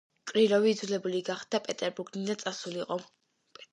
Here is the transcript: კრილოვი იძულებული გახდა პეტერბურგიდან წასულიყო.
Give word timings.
კრილოვი 0.29 0.71
იძულებული 0.75 1.21
გახდა 1.29 1.61
პეტერბურგიდან 1.67 2.43
წასულიყო. 2.45 2.99